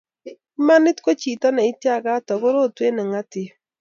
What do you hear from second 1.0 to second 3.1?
ko chito ne itiakat ako rotwet ne